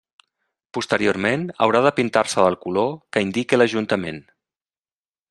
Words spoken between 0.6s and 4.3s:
Posteriorment haurà de pintar-se del color que indique l'Ajuntament.